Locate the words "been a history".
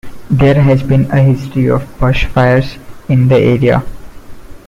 0.81-1.67